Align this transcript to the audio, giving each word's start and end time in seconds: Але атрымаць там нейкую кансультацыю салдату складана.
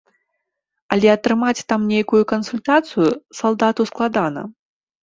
Але 0.95 1.07
атрымаць 1.17 1.65
там 1.73 1.85
нейкую 1.93 2.23
кансультацыю 2.35 3.09
салдату 3.43 3.81
складана. 3.93 4.41